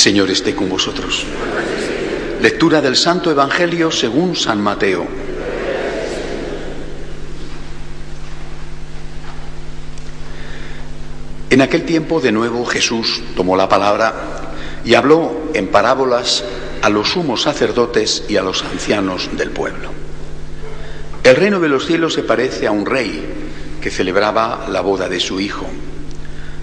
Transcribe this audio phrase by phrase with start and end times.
[0.00, 1.26] Señor esté con vosotros.
[2.40, 5.06] Lectura del Santo Evangelio según San Mateo.
[11.50, 14.54] En aquel tiempo de nuevo Jesús tomó la palabra
[14.86, 16.44] y habló en parábolas
[16.80, 19.90] a los sumos sacerdotes y a los ancianos del pueblo.
[21.22, 23.22] El reino de los cielos se parece a un rey
[23.82, 25.66] que celebraba la boda de su hijo.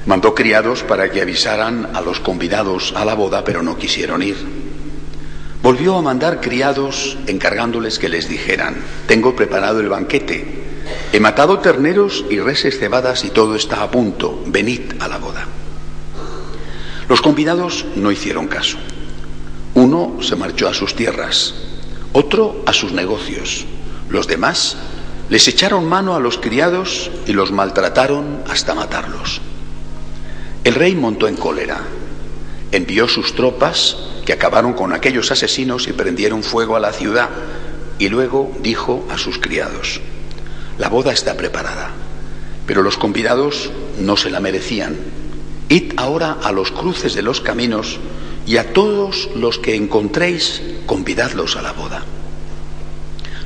[0.08, 4.38] Mandó criados para que avisaran a los convidados a la boda, pero no quisieron ir.
[5.62, 10.64] Volvió a mandar criados encargándoles que les dijeran, tengo preparado el banquete,
[11.12, 15.46] he matado terneros y reses cebadas y todo está a punto, venid a la boda.
[17.10, 18.78] Los convidados no hicieron caso.
[19.74, 21.54] Uno se marchó a sus tierras,
[22.14, 23.66] otro a sus negocios.
[24.10, 24.78] Los demás
[25.30, 29.42] les echaron mano a los criados y los maltrataron hasta matarlos.
[30.68, 31.80] El rey montó en cólera,
[32.74, 37.30] envió sus tropas que acabaron con aquellos asesinos y prendieron fuego a la ciudad
[38.00, 40.02] y luego dijo a sus criados,
[40.78, 41.92] la boda está preparada,
[42.66, 44.98] pero los convidados no se la merecían.
[45.70, 47.98] Id ahora a los cruces de los caminos
[48.46, 52.04] y a todos los que encontréis, convidadlos a la boda.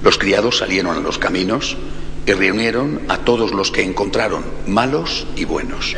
[0.01, 1.78] Los criados salieron a los caminos
[2.25, 5.95] y reunieron a todos los que encontraron, malos y buenos.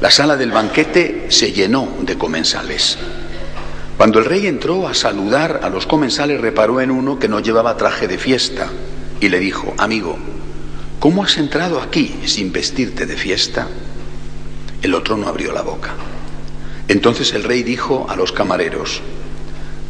[0.00, 2.96] La sala del banquete se llenó de comensales.
[3.96, 7.76] Cuando el rey entró a saludar a los comensales, reparó en uno que no llevaba
[7.76, 8.68] traje de fiesta
[9.20, 10.16] y le dijo, amigo,
[11.00, 13.66] ¿cómo has entrado aquí sin vestirte de fiesta?
[14.82, 15.94] El otro no abrió la boca.
[16.86, 19.00] Entonces el rey dijo a los camareros,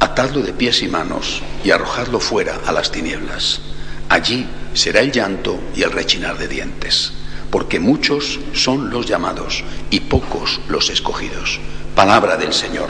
[0.01, 3.61] atadlo de pies y manos y arrojadlo fuera a las tinieblas.
[4.09, 7.13] Allí será el llanto y el rechinar de dientes
[7.51, 11.61] porque muchos son los llamados y pocos los escogidos.
[11.95, 12.89] Palabra del Señor.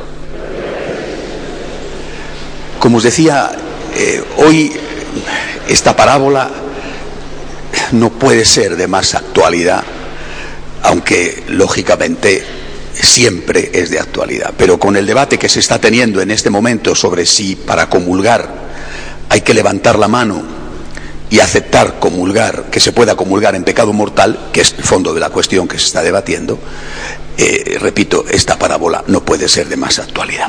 [2.78, 3.50] Como os decía,
[3.94, 4.72] eh, hoy
[5.68, 6.50] esta parábola
[7.92, 9.82] no puede ser de más actualidad,
[10.82, 12.44] aunque lógicamente
[12.92, 14.54] siempre es de actualidad.
[14.56, 18.68] Pero con el debate que se está teniendo en este momento sobre si para comulgar
[19.28, 20.57] hay que levantar la mano
[21.31, 25.21] y aceptar comulgar, que se pueda comulgar en pecado mortal, que es el fondo de
[25.21, 26.59] la cuestión que se está debatiendo,
[27.37, 30.49] eh, repito, esta parábola no puede ser de más actualidad.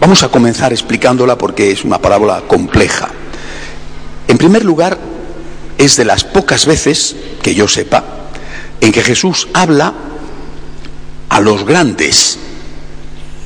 [0.00, 3.08] Vamos a comenzar explicándola porque es una parábola compleja.
[4.28, 4.98] En primer lugar,
[5.76, 8.04] es de las pocas veces, que yo sepa,
[8.80, 9.92] en que Jesús habla
[11.28, 12.38] a los grandes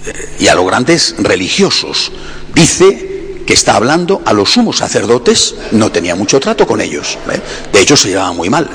[0.06, 2.12] eh, y a los grandes religiosos.
[2.54, 3.11] Dice
[3.52, 7.40] está hablando a los sumos sacerdotes, no tenía mucho trato con ellos, ¿eh?
[7.72, 8.68] de hecho se llevaba muy mal,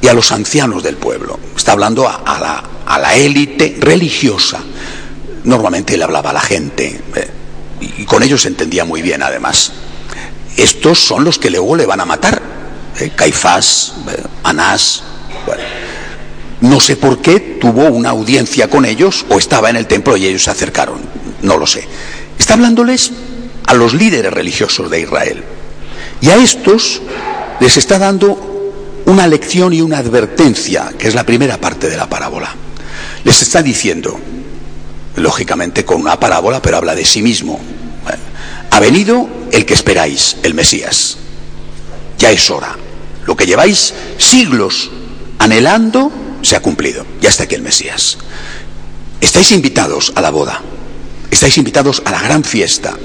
[0.00, 4.60] y a los ancianos del pueblo, está hablando a, la, a la élite religiosa,
[5.44, 7.30] normalmente le hablaba a la gente, ¿eh?
[7.80, 9.72] y con ellos se entendía muy bien además.
[10.56, 12.42] Estos son los que luego le van a matar,
[12.98, 13.12] ¿eh?
[13.14, 13.94] Caifás,
[14.42, 15.02] Anás.
[16.60, 20.26] No sé por qué tuvo una audiencia con ellos o estaba en el templo y
[20.26, 21.00] ellos se acercaron,
[21.40, 21.88] no lo sé.
[22.38, 23.12] Está hablándoles
[23.70, 25.44] a los líderes religiosos de Israel.
[26.20, 27.00] Y a estos
[27.60, 32.08] les está dando una lección y una advertencia, que es la primera parte de la
[32.08, 32.52] parábola.
[33.22, 34.18] Les está diciendo,
[35.14, 37.60] lógicamente con una parábola, pero habla de sí mismo.
[38.72, 41.18] Ha venido el que esperáis, el Mesías.
[42.18, 42.76] Ya es hora.
[43.24, 44.90] Lo que lleváis siglos
[45.38, 46.10] anhelando
[46.42, 47.06] se ha cumplido.
[47.20, 48.18] Ya está aquí el Mesías.
[49.20, 50.60] Estáis invitados a la boda.
[51.30, 52.96] Estáis invitados a la gran fiesta.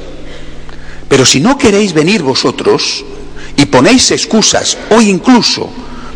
[1.09, 3.05] Pero si no queréis venir vosotros
[3.55, 5.69] y ponéis excusas o incluso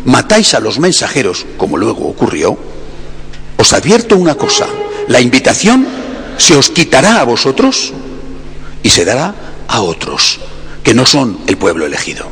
[0.04, 2.58] matáis a los mensajeros, como luego ocurrió,
[3.56, 4.66] os advierto una cosa,
[5.08, 5.86] la invitación
[6.38, 7.92] se os quitará a vosotros
[8.82, 9.34] y se dará
[9.68, 10.40] a otros,
[10.82, 12.26] que no son el pueblo elegido.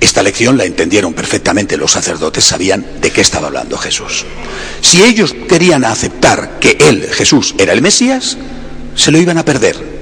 [0.00, 4.24] Esta lección la entendieron perfectamente los sacerdotes, sabían de qué estaba hablando Jesús.
[4.80, 8.36] Si ellos querían aceptar que él, Jesús, era el Mesías,
[8.94, 9.97] se lo iban a perder.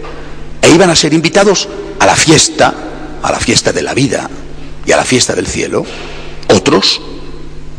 [0.66, 1.68] E iban a ser invitados
[2.00, 2.74] a la fiesta,
[3.22, 4.28] a la fiesta de la vida
[4.84, 5.86] y a la fiesta del cielo.
[6.48, 7.00] Otros,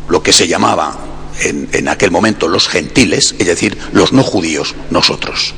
[0.08, 0.98] lo que se llamaba
[1.42, 5.54] en, aquel momento los gentiles, es decir, los no judíos, nosotros.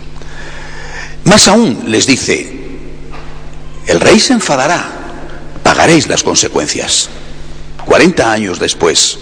[1.25, 2.51] Más aún les dice,
[3.85, 4.89] el rey se enfadará,
[5.61, 7.09] pagaréis las consecuencias.
[7.85, 9.19] 40 años después,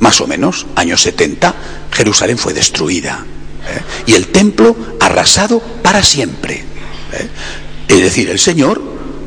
[0.00, 1.54] más o menos, años 70,
[1.92, 3.24] Jerusalén fue destruida
[3.68, 3.80] ¿eh?
[4.06, 6.69] y el templo arrasado para siempre.
[7.88, 8.80] Es decir, el Señor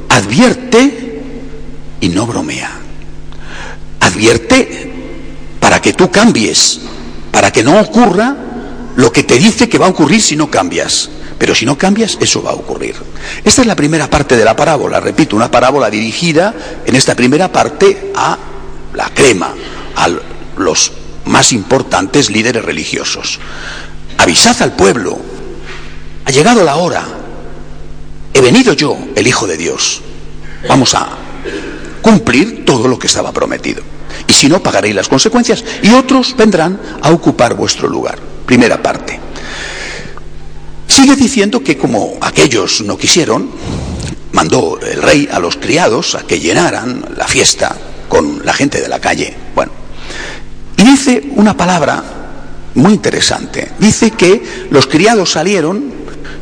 [0.10, 1.22] advierte
[2.00, 2.72] y no bromea.
[4.00, 4.92] Advierte
[5.60, 6.82] para que tú cambies,
[7.32, 8.36] para que no ocurra
[8.96, 11.10] lo que te dice que va a ocurrir si no cambias.
[11.38, 12.96] Pero si no cambias, eso va a ocurrir.
[13.44, 16.54] Esta es la primera parte de la parábola, repito, una parábola dirigida
[16.86, 18.38] en esta primera parte a
[18.94, 19.54] la crema,
[19.96, 20.10] a
[20.58, 20.92] los
[21.26, 23.40] más importantes líderes religiosos.
[24.18, 25.18] Avisad al pueblo,
[26.26, 27.04] ha llegado la hora,
[28.34, 30.02] he venido yo, el Hijo de Dios,
[30.68, 31.10] vamos a
[32.02, 33.84] cumplir todo lo que estaba prometido.
[34.28, 38.20] Y si no, pagaréis las consecuencias y otros vendrán a ocupar vuestro lugar.
[38.46, 39.20] Primera parte.
[40.88, 43.50] Sigue diciendo que como aquellos no quisieron,
[44.32, 47.76] mandó el rey a los criados a que llenaran la fiesta
[48.08, 49.34] con la gente de la calle.
[49.56, 49.72] Bueno,
[50.78, 52.04] y dice una palabra
[52.76, 53.72] muy interesante.
[53.80, 55.92] Dice que los criados salieron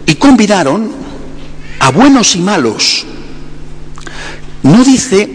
[0.05, 1.00] y convidaron
[1.81, 3.05] a buenos y malos.
[4.61, 5.27] No dice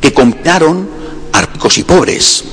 [0.00, 0.90] que convidaron
[1.32, 2.44] a ricos y pobres,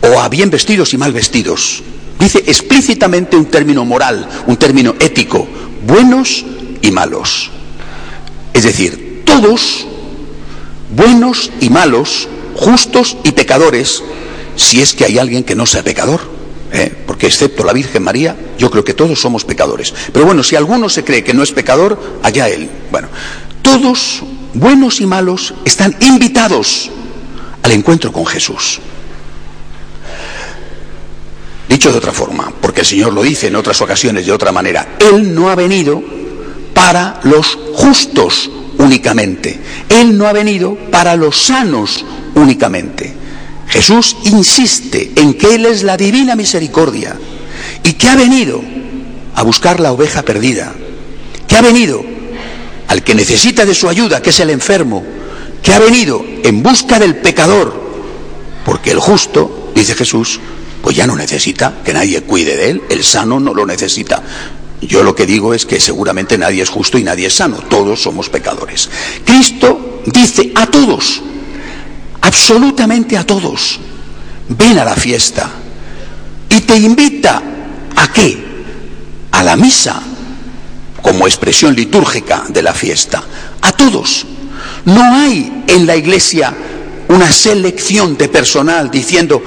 [0.00, 1.82] o a bien vestidos y mal vestidos.
[2.18, 5.46] Dice explícitamente un término moral, un término ético,
[5.86, 6.44] buenos
[6.80, 7.50] y malos.
[8.54, 9.86] Es decir, todos,
[10.96, 14.02] buenos y malos, justos y pecadores,
[14.56, 16.31] si es que hay alguien que no sea pecador.
[16.72, 16.92] ¿Eh?
[17.06, 19.92] Porque excepto la Virgen María, yo creo que todos somos pecadores.
[20.12, 22.68] Pero bueno, si alguno se cree que no es pecador, allá él.
[22.90, 23.08] Bueno,
[23.62, 24.22] todos,
[24.54, 26.90] buenos y malos, están invitados
[27.62, 28.80] al encuentro con Jesús.
[31.68, 34.96] Dicho de otra forma, porque el Señor lo dice en otras ocasiones de otra manera,
[34.98, 36.02] Él no ha venido
[36.74, 39.58] para los justos únicamente,
[39.88, 42.04] Él no ha venido para los sanos
[42.34, 43.21] únicamente.
[43.72, 47.16] Jesús insiste en que Él es la divina misericordia
[47.82, 48.62] y que ha venido
[49.34, 50.74] a buscar la oveja perdida,
[51.48, 52.04] que ha venido
[52.88, 55.02] al que necesita de su ayuda, que es el enfermo,
[55.62, 57.72] que ha venido en busca del pecador,
[58.66, 60.38] porque el justo, dice Jesús,
[60.82, 64.22] pues ya no necesita que nadie cuide de él, el sano no lo necesita.
[64.82, 68.02] Yo lo que digo es que seguramente nadie es justo y nadie es sano, todos
[68.02, 68.90] somos pecadores.
[69.24, 71.22] Cristo dice a todos,
[72.22, 73.78] absolutamente a todos,
[74.48, 75.50] ven a la fiesta
[76.48, 77.42] y te invita
[77.96, 78.52] a qué?
[79.32, 80.00] A la misa,
[81.02, 83.22] como expresión litúrgica de la fiesta,
[83.60, 84.26] a todos.
[84.84, 86.54] No hay en la iglesia
[87.08, 89.42] una selección de personal diciendo,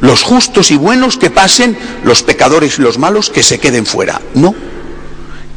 [0.00, 4.20] los justos y buenos que pasen, los pecadores y los malos que se queden fuera.
[4.34, 4.54] No.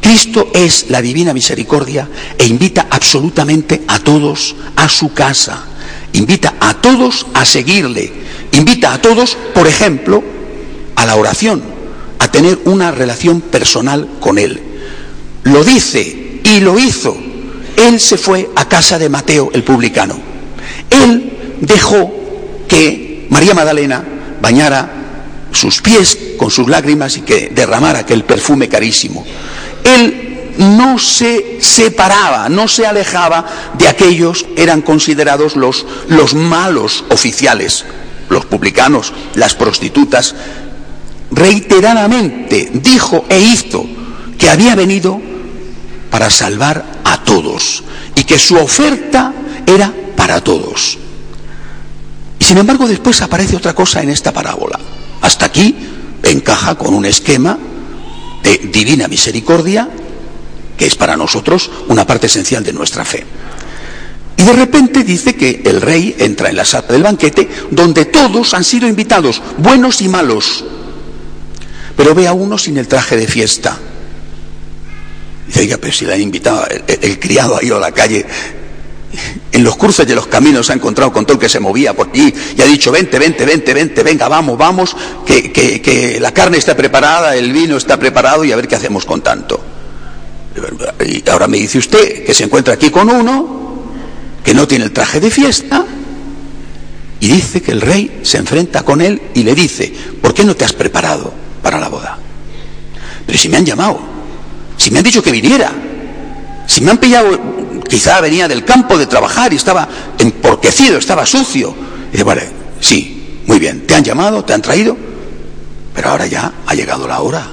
[0.01, 2.07] Cristo es la divina misericordia
[2.37, 5.63] e invita absolutamente a todos a su casa.
[6.15, 8.09] Invita a todos a seguirle.
[8.53, 10.24] Invita a todos, por ejemplo,
[10.95, 11.62] a la oración,
[12.19, 14.62] a tener una relación personal con Él.
[15.43, 17.17] Lo dice y lo hizo.
[17.75, 20.17] Él se fue a casa de Mateo el publicano.
[20.89, 22.13] Él dejó
[22.69, 24.01] que María Magdalena
[24.41, 24.89] bañara
[25.51, 29.25] sus pies con sus lágrimas y que derramara aquel perfume carísimo.
[29.84, 30.25] Él
[30.57, 33.45] no se separaba, no se alejaba
[33.77, 37.85] de aquellos que eran considerados los, los malos oficiales,
[38.29, 40.35] los publicanos, las prostitutas.
[41.31, 43.85] Reiteradamente dijo e hizo
[44.38, 45.19] que había venido
[46.09, 47.83] para salvar a todos
[48.15, 49.33] y que su oferta
[49.65, 50.97] era para todos.
[52.39, 54.79] Y sin embargo después aparece otra cosa en esta parábola.
[55.21, 55.75] Hasta aquí
[56.24, 57.57] encaja con un esquema
[58.43, 59.89] de divina misericordia
[60.77, 63.25] que es para nosotros una parte esencial de nuestra fe.
[64.38, 68.53] Y de repente dice que el rey entra en la sala del banquete donde todos
[68.53, 70.63] han sido invitados, buenos y malos.
[71.96, 73.77] Pero ve a uno sin el traje de fiesta.
[75.48, 78.25] Dice, oiga, pero si le han invitado, el, criado ha ido a la calle
[79.51, 81.94] en los cruces de los caminos se ha encontrado con todo el que se movía
[81.94, 86.58] por allí y ha dicho, vente, vente, vente, vente, venga, vamos, vamos, que, la carne
[86.58, 89.75] está preparada, el vino está preparado y a ver qué hacemos con tanto.
[91.05, 93.65] Y ahora me dice usted que se encuentra aquí con uno
[94.43, 95.85] que no tiene el traje de fiesta
[97.19, 100.55] y dice que el rey se enfrenta con él y le dice, ¿por qué no
[100.55, 102.19] te has preparado para la boda?
[103.25, 104.00] Pero si me han llamado,
[104.77, 105.71] si me han dicho que viniera,
[106.67, 109.88] si me han pillado, quizá venía del campo de trabajar y estaba
[110.19, 111.74] emporquecido, estaba sucio.
[112.09, 114.95] Y dice, vale, sí, muy bien, te han llamado, te han traído,
[115.93, 117.47] pero ahora ya ha llegado la hora.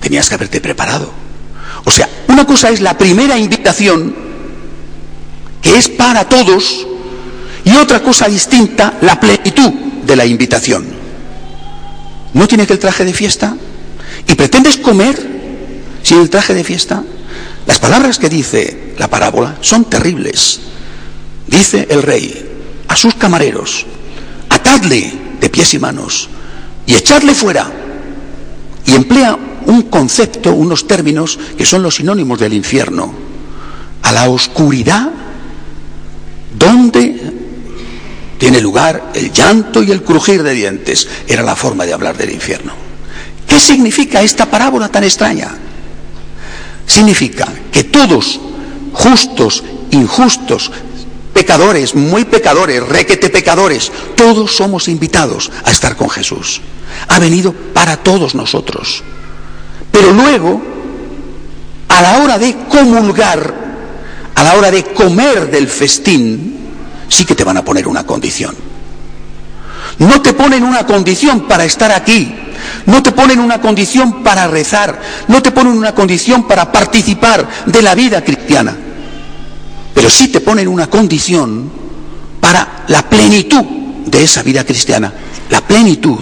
[0.00, 1.12] Tenías que haberte preparado.
[1.84, 4.14] O sea, una cosa es la primera invitación,
[5.62, 6.86] que es para todos,
[7.64, 9.70] y otra cosa distinta, la plenitud
[10.04, 10.86] de la invitación.
[12.34, 13.56] ¿No tiene que el traje de fiesta?
[14.26, 15.18] ¿Y pretendes comer
[16.02, 17.02] sin el traje de fiesta?
[17.66, 20.60] Las palabras que dice la parábola son terribles.
[21.46, 22.48] Dice el rey
[22.88, 23.86] a sus camareros,
[24.48, 26.28] atadle de pies y manos
[26.86, 27.70] y echadle fuera.
[28.86, 29.38] Y emplea
[29.70, 33.12] un concepto, unos términos que son los sinónimos del infierno.
[34.02, 35.10] A la oscuridad
[36.58, 37.40] donde
[38.38, 41.06] tiene lugar el llanto y el crujir de dientes.
[41.28, 42.72] Era la forma de hablar del infierno.
[43.46, 45.50] ¿Qué significa esta parábola tan extraña?
[46.86, 48.40] Significa que todos,
[48.92, 50.72] justos, injustos,
[51.32, 56.60] pecadores, muy pecadores, requete pecadores, todos somos invitados a estar con Jesús.
[57.08, 59.02] Ha venido para todos nosotros.
[59.90, 60.60] Pero luego,
[61.88, 63.54] a la hora de comulgar,
[64.34, 66.58] a la hora de comer del festín,
[67.08, 68.54] sí que te van a poner una condición.
[69.98, 72.32] No te ponen una condición para estar aquí,
[72.86, 77.82] no te ponen una condición para rezar, no te ponen una condición para participar de
[77.82, 78.74] la vida cristiana,
[79.92, 81.70] pero sí te ponen una condición
[82.40, 83.64] para la plenitud
[84.06, 85.12] de esa vida cristiana,
[85.50, 86.20] la plenitud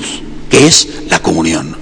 [0.51, 1.77] que es la comunión.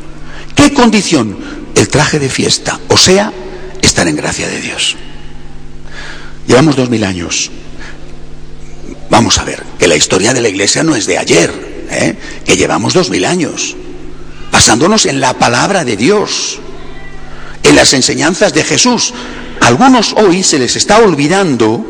[0.55, 1.37] ¿Qué condición?
[1.77, 3.33] El traje de fiesta, o sea,
[3.81, 4.97] estar en gracia de Dios.
[6.49, 7.51] Llevamos dos mil años
[9.11, 12.17] Vamos a ver, que la historia de la iglesia no es de ayer, ¿eh?
[12.45, 13.77] que llevamos dos mil años,
[14.51, 16.59] basándonos en la palabra de Dios,
[17.63, 19.15] en las enseñanzas de Jesús.
[19.61, 21.85] algunos hoy se les está olvidando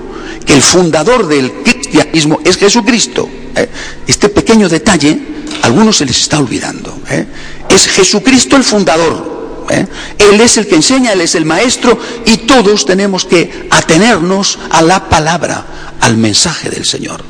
[0.44, 3.28] que el fundador del cristianismo es Jesucristo.
[3.54, 3.68] ¿eh?
[4.06, 5.18] Este pequeño detalle,
[5.62, 7.00] a algunos se les está olvidando.
[7.10, 7.26] ¿eh?
[7.68, 9.35] Es Jesucristo el fundador.
[9.70, 14.82] Él es el que enseña, Él es el maestro y todos tenemos que atenernos a
[14.82, 17.24] la palabra, al mensaje del Señor,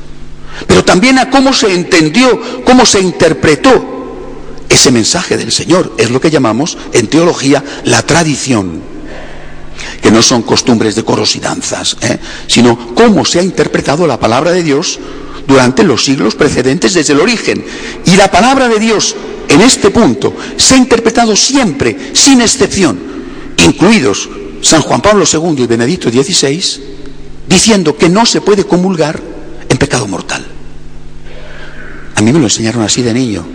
[0.67, 3.97] pero también a cómo se entendió, cómo se interpretó
[4.69, 5.93] ese mensaje del Señor.
[5.97, 8.81] Es lo que llamamos en teología la tradición,
[10.01, 12.17] que no son costumbres de coros y danzas, ¿eh?
[12.47, 14.99] sino cómo se ha interpretado la palabra de Dios
[15.47, 17.63] durante los siglos precedentes desde el origen.
[18.05, 19.15] Y la palabra de Dios
[19.49, 22.99] en este punto se ha interpretado siempre, sin excepción,
[23.65, 24.29] incluidos
[24.61, 26.63] San Juan Pablo II y Benedicto XVI,
[27.47, 29.21] diciendo que no se puede comulgar
[29.69, 30.45] en pecado mortal.
[32.15, 33.45] A mí me lo enseñaron así de niño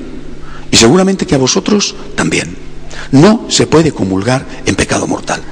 [0.71, 2.57] y seguramente que a vosotros también.
[3.11, 5.43] No se puede comulgar en pecado mortal.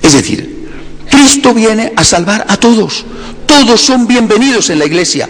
[0.00, 0.68] Es decir,
[1.10, 3.04] Cristo viene a salvar a todos.
[3.46, 5.28] Todos son bienvenidos en la iglesia.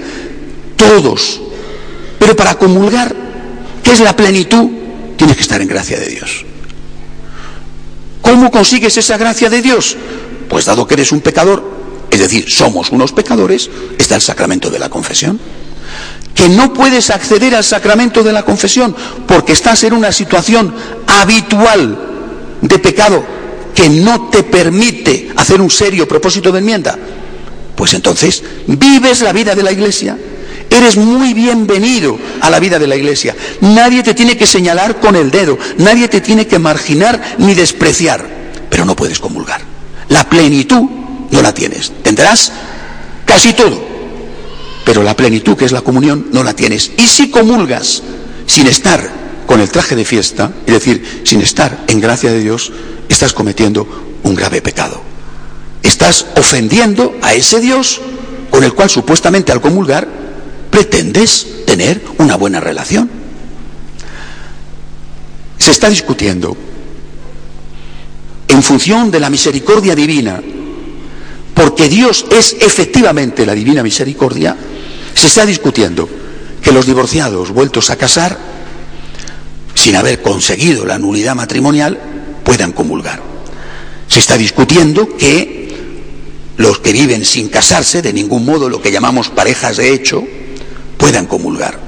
[0.77, 1.41] Todos.
[2.19, 3.15] Pero para comulgar,
[3.83, 4.69] que es la plenitud,
[5.17, 6.45] tienes que estar en gracia de Dios.
[8.21, 9.97] ¿Cómo consigues esa gracia de Dios?
[10.49, 11.63] Pues dado que eres un pecador,
[12.11, 15.39] es decir, somos unos pecadores, está el sacramento de la confesión.
[16.35, 18.97] Que no puedes acceder al sacramento de la confesión
[19.27, 20.75] porque estás en una situación
[21.07, 21.99] habitual
[22.63, 23.25] de pecado
[23.75, 26.99] que no te permite hacer un serio propósito de enmienda.
[27.77, 30.17] Pues entonces vives la vida de la iglesia,
[30.73, 33.37] Eres muy bienvenido a la vida de la iglesia.
[33.61, 38.27] Nadie te tiene que señalar con el dedo, nadie te tiene que marginar ni despreciar,
[38.71, 39.61] pero no puedes comulgar.
[40.09, 40.89] La plenitud
[41.31, 41.93] no la tienes.
[42.03, 42.53] Tendrás
[43.27, 43.85] casi todo,
[44.87, 46.93] pero la plenitud que es la comunión no la tienes.
[46.97, 48.03] Y si comulgas
[48.47, 49.11] sin estar
[49.47, 52.73] con el traje de fiesta, es decir, sin estar en gracia de Dios,
[53.11, 53.87] estás cometiendo
[54.23, 55.03] un grave pecado.
[55.83, 58.01] Estás ofendiendo a ese Dios
[58.49, 60.22] con el cual supuestamente al comulgar
[60.73, 63.09] pretendes tener una buena relación.
[65.59, 66.57] Se está discutiendo
[68.49, 70.43] en función de la misericordia divina
[71.55, 74.57] porque Dios es efectivamente la divina misericordia,
[75.15, 76.09] se está discutiendo
[76.63, 78.39] que los divorciados vueltos a casar,
[79.75, 82.01] sin haber conseguido la nulidad matrimonial,
[82.45, 83.23] puedan comulgar.
[84.09, 85.63] Se está discutiendo que
[86.57, 90.25] los que viven sin casarse, de ningún modo lo que llamamos parejas de hecho,
[91.03, 91.81] puedan comulgar.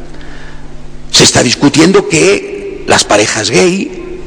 [1.12, 4.18] Se está discutiendo que las parejas gay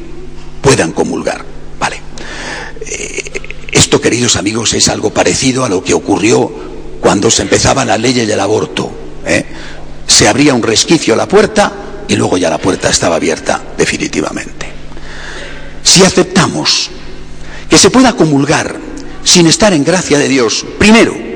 [0.61, 1.43] puedan comulgar.
[1.77, 1.99] Vale.
[2.85, 3.41] Eh,
[3.73, 6.49] esto, queridos amigos, es algo parecido a lo que ocurrió
[7.01, 8.89] cuando se empezaban las leyes del aborto.
[9.25, 9.43] ¿eh?
[10.07, 14.67] Se abría un resquicio a la puerta y luego ya la puerta estaba abierta definitivamente.
[15.83, 16.91] Si aceptamos
[17.69, 18.73] que se pueda comulgar
[19.25, 21.26] sin estar en gracia de Dios, primero,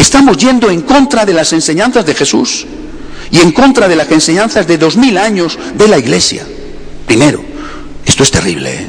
[0.00, 2.66] estamos yendo en contra de las enseñanzas de Jesús
[3.30, 6.44] y en contra de las enseñanzas de dos mil años de la Iglesia.
[7.06, 7.42] Primero,
[8.04, 8.72] esto es terrible.
[8.72, 8.88] ¿eh?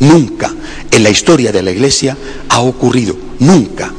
[0.00, 0.52] Nunca
[0.90, 2.16] en la historia de la Iglesia
[2.48, 3.92] ha ocurrido, nunca,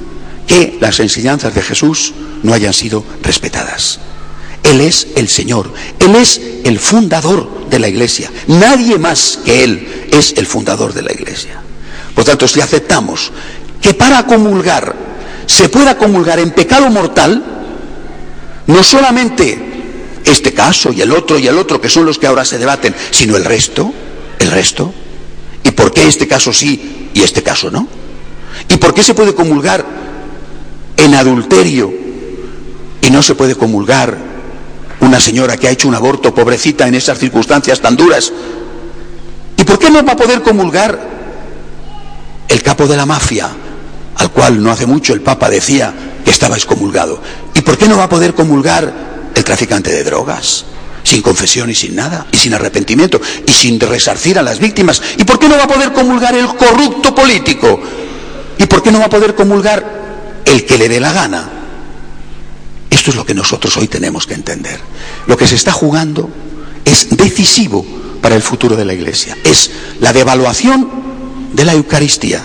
[0.47, 2.13] que las enseñanzas de Jesús
[2.43, 3.99] no hayan sido respetadas.
[4.63, 8.31] Él es el Señor, Él es el fundador de la Iglesia.
[8.47, 11.61] Nadie más que Él es el fundador de la Iglesia.
[12.15, 13.31] Por tanto, si aceptamos
[13.81, 15.06] que para comulgar
[15.47, 17.43] se pueda comulgar en pecado mortal,
[18.67, 19.57] no solamente
[20.25, 22.93] este caso y el otro y el otro, que son los que ahora se debaten,
[23.11, 23.91] sino el resto,
[24.39, 24.93] el resto.
[25.63, 27.87] ¿Y por qué este caso sí y este caso no?
[28.69, 29.85] ¿Y por qué se puede comulgar
[30.97, 31.93] en adulterio
[33.01, 34.17] y no se puede comulgar
[34.99, 38.33] una señora que ha hecho un aborto, pobrecita, en esas circunstancias tan duras?
[39.55, 40.99] ¿Y por qué no va a poder comulgar
[42.49, 43.49] el capo de la mafia,
[44.17, 45.93] al cual no hace mucho el Papa decía
[46.23, 47.21] que estaba excomulgado?
[47.53, 49.07] ¿Y por qué no va a poder comulgar
[49.37, 50.65] el traficante de drogas,
[51.03, 55.01] sin confesión y sin nada, y sin arrepentimiento, y sin resarcir a las víctimas.
[55.17, 57.79] ¿Y por qué no va a poder comulgar el corrupto político?
[58.57, 61.49] ¿Y por qué no va a poder comulgar el que le dé la gana?
[62.89, 64.79] Esto es lo que nosotros hoy tenemos que entender.
[65.27, 66.29] Lo que se está jugando
[66.83, 67.85] es decisivo
[68.21, 69.37] para el futuro de la Iglesia.
[69.43, 69.71] Es
[70.01, 70.89] la devaluación
[71.53, 72.41] de la Eucaristía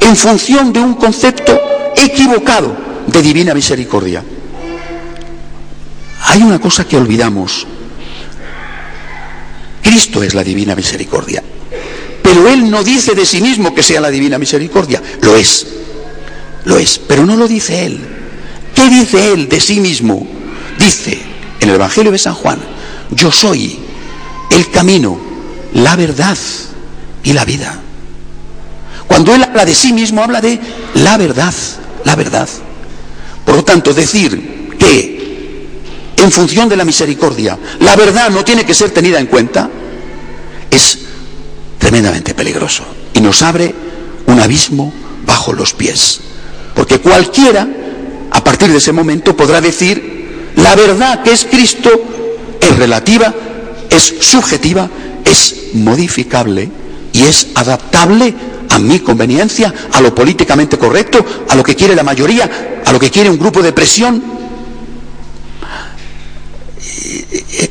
[0.00, 1.60] en función de un concepto
[1.96, 2.76] equivocado
[3.06, 4.22] de divina misericordia.
[6.24, 7.66] Hay una cosa que olvidamos.
[9.82, 11.42] Cristo es la divina misericordia.
[12.22, 15.02] Pero Él no dice de sí mismo que sea la divina misericordia.
[15.22, 15.66] Lo es.
[16.64, 16.98] Lo es.
[16.98, 18.00] Pero no lo dice Él.
[18.74, 20.26] ¿Qué dice Él de sí mismo?
[20.78, 21.18] Dice
[21.60, 22.60] en el Evangelio de San Juan,
[23.10, 23.78] yo soy
[24.50, 25.18] el camino,
[25.72, 26.36] la verdad
[27.22, 27.80] y la vida.
[29.08, 30.60] Cuando Él habla de sí mismo, habla de
[30.94, 31.54] la verdad,
[32.04, 32.48] la verdad.
[33.44, 35.18] Por lo tanto, decir que
[36.16, 39.68] en función de la misericordia, la verdad no tiene que ser tenida en cuenta,
[40.70, 40.98] es
[41.78, 43.74] tremendamente peligroso y nos abre
[44.26, 44.92] un abismo
[45.24, 46.20] bajo los pies.
[46.74, 47.66] Porque cualquiera,
[48.30, 51.90] a partir de ese momento, podrá decir, la verdad que es Cristo
[52.60, 53.34] es relativa,
[53.88, 54.88] es subjetiva,
[55.24, 56.70] es modificable
[57.12, 58.34] y es adaptable
[58.70, 62.98] a mi conveniencia, a lo políticamente correcto, a lo que quiere la mayoría, a lo
[62.98, 64.38] que quiere un grupo de presión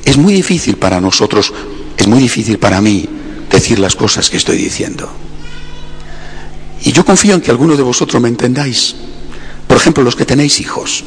[0.06, 1.54] es muy difícil para nosotros,
[1.98, 3.08] es muy difícil para mí
[3.52, 5.10] decir las cosas que estoy diciendo.
[6.84, 8.96] Y yo confío en que algunos de vosotros me entendáis.
[9.68, 11.04] Por ejemplo, los que tenéis hijos.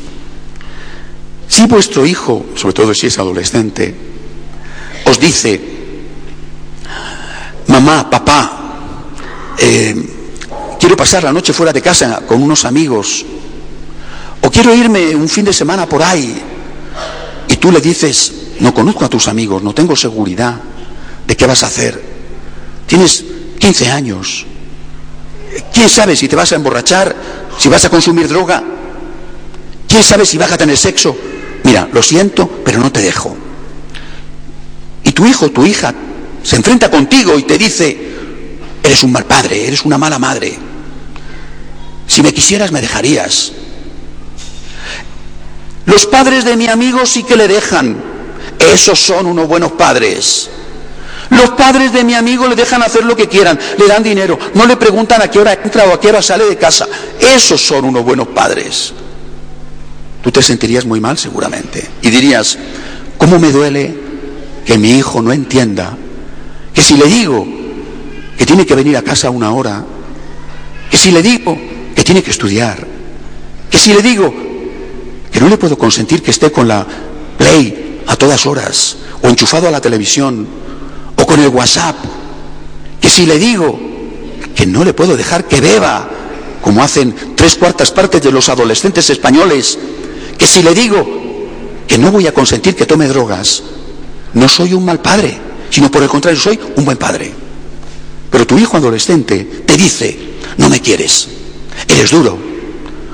[1.48, 3.94] Si vuestro hijo, sobre todo si es adolescente,
[5.06, 5.60] os dice,
[7.68, 8.59] mamá, papá,
[9.60, 9.94] eh,
[10.78, 13.24] quiero pasar la noche fuera de casa con unos amigos,
[14.40, 16.42] o quiero irme un fin de semana por ahí,
[17.46, 20.60] y tú le dices, no conozco a tus amigos, no tengo seguridad
[21.26, 22.02] de qué vas a hacer.
[22.86, 23.24] Tienes
[23.58, 24.46] 15 años.
[25.72, 27.14] ¿Quién sabe si te vas a emborrachar,
[27.58, 28.62] si vas a consumir droga?
[29.86, 31.16] ¿Quién sabe si vas a tener sexo?
[31.64, 33.36] Mira, lo siento, pero no te dejo.
[35.04, 35.92] Y tu hijo, tu hija,
[36.42, 38.09] se enfrenta contigo y te dice,
[38.90, 40.58] eres un mal padre, eres una mala madre.
[42.08, 43.52] Si me quisieras, me dejarías.
[45.86, 48.02] Los padres de mi amigo sí que le dejan,
[48.58, 50.50] esos son unos buenos padres.
[51.30, 54.66] Los padres de mi amigo le dejan hacer lo que quieran, le dan dinero, no
[54.66, 56.88] le preguntan a qué hora entra o a qué hora sale de casa.
[57.20, 58.92] Esos son unos buenos padres.
[60.20, 62.58] Tú te sentirías muy mal seguramente y dirías,
[63.16, 63.96] ¿cómo me duele
[64.66, 65.96] que mi hijo no entienda
[66.74, 67.59] que si le digo
[68.40, 69.84] que tiene que venir a casa una hora,
[70.90, 71.58] que si le digo
[71.94, 72.86] que tiene que estudiar,
[73.70, 74.32] que si le digo
[75.30, 76.86] que no le puedo consentir que esté con la
[77.36, 80.48] play a todas horas, o enchufado a la televisión,
[81.16, 81.96] o con el WhatsApp,
[82.98, 83.78] que si le digo
[84.54, 86.08] que no le puedo dejar que beba,
[86.62, 89.78] como hacen tres cuartas partes de los adolescentes españoles,
[90.38, 91.06] que si le digo
[91.86, 93.62] que no voy a consentir que tome drogas,
[94.32, 95.36] no soy un mal padre,
[95.68, 97.39] sino por el contrario, soy un buen padre.
[98.30, 100.18] Pero tu hijo adolescente te dice,
[100.56, 101.28] no me quieres,
[101.88, 102.38] eres duro,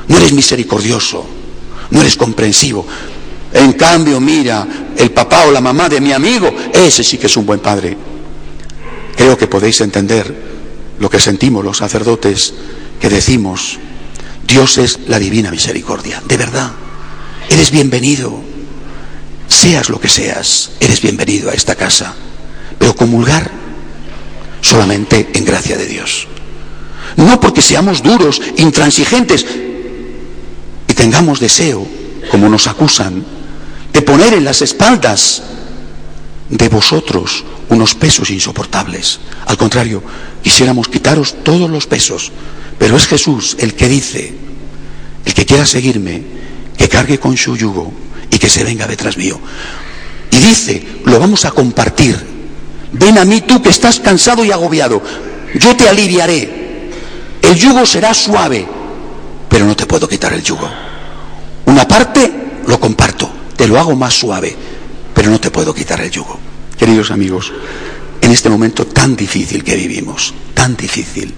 [0.08, 1.26] no eres misericordioso,
[1.90, 2.86] no eres comprensivo,
[3.52, 7.36] en cambio, mira, el papá o la mamá de mi amigo, ese sí que es
[7.36, 7.96] un buen padre.
[9.16, 10.34] Creo que podéis entender
[10.98, 12.52] lo que sentimos los sacerdotes
[13.00, 13.78] que decimos,
[14.46, 16.72] Dios es la divina misericordia, de verdad.
[17.48, 18.38] Eres bienvenido,
[19.48, 22.14] seas lo que seas, eres bienvenido a esta casa.
[22.78, 23.50] Pero comulgar
[24.60, 26.28] solamente en gracia de Dios.
[27.16, 29.46] No porque seamos duros, intransigentes
[30.88, 31.86] y tengamos deseo,
[32.30, 33.24] como nos acusan,
[33.92, 35.42] de poner en las espaldas
[36.50, 39.20] de vosotros unos pesos insoportables.
[39.46, 40.02] Al contrario,
[40.42, 42.30] quisiéramos quitaros todos los pesos,
[42.78, 44.34] pero es Jesús el que dice,
[45.24, 46.22] el que quiera seguirme,
[46.76, 47.92] que cargue con su yugo
[48.30, 49.40] y que se venga detrás mío.
[50.30, 52.35] Y dice, lo vamos a compartir.
[52.98, 55.02] Ven a mí tú que estás cansado y agobiado,
[55.54, 56.90] yo te aliviaré.
[57.42, 58.66] El yugo será suave,
[59.48, 60.68] pero no te puedo quitar el yugo.
[61.66, 62.32] Una parte
[62.66, 64.56] lo comparto, te lo hago más suave,
[65.14, 66.38] pero no te puedo quitar el yugo.
[66.78, 67.52] Queridos amigos,
[68.20, 71.34] en este momento tan difícil que vivimos, tan difícil,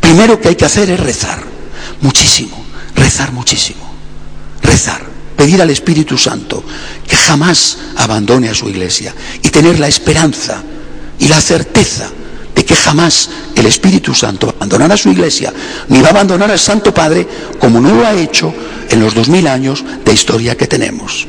[0.00, 1.42] primero que hay que hacer es rezar,
[2.00, 2.64] muchísimo,
[2.94, 3.94] rezar muchísimo,
[4.62, 5.02] rezar,
[5.36, 6.64] pedir al Espíritu Santo
[7.06, 10.62] que jamás abandone a su iglesia y tener la esperanza
[11.18, 12.10] y la certeza
[12.54, 15.52] de que jamás el Espíritu Santo abandonará su iglesia,
[15.88, 17.26] ni va a abandonar al Santo Padre
[17.58, 18.52] como no lo ha hecho
[18.90, 21.26] en los dos mil años de historia que tenemos.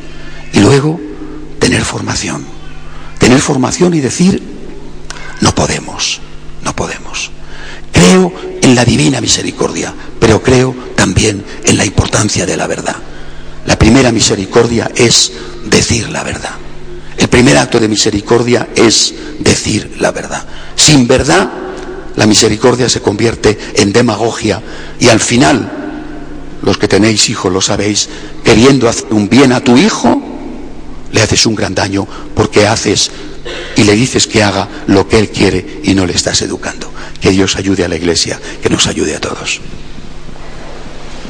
[0.53, 0.99] Y luego,
[1.59, 2.55] tener formación
[3.25, 4.39] tener formación y decir,
[5.41, 6.21] no podemos,
[6.63, 7.31] no podemos.
[7.91, 12.95] Creo en la divina misericordia, pero creo también en la importancia de la verdad.
[13.65, 15.31] La primera misericordia es
[15.65, 16.51] decir la verdad.
[17.17, 20.45] El primer acto de misericordia es decir la verdad.
[20.75, 21.49] Sin verdad,
[22.15, 24.61] la misericordia se convierte en demagogia
[24.99, 25.71] y al final,
[26.61, 28.09] los que tenéis hijos lo sabéis,
[28.43, 30.21] queriendo hacer un bien a tu hijo,
[31.11, 33.11] le haces un gran daño porque haces
[33.75, 36.91] y le dices que haga lo que él quiere y no le estás educando.
[37.21, 39.61] Que Dios ayude a la iglesia, que nos ayude a todos.